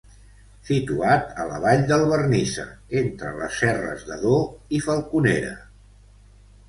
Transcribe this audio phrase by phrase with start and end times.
[0.69, 2.65] Situat a la vall del Vernissa,
[3.03, 5.53] entre les serres d'Ador i Falconera.